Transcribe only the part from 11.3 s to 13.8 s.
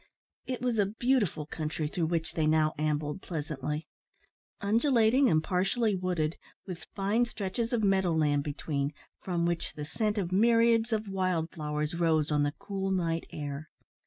flowers rose on the cool night air.